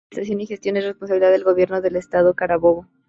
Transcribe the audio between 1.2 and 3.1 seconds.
del Gobierno del Estado Carabobo.